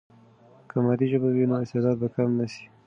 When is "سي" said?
2.53-2.63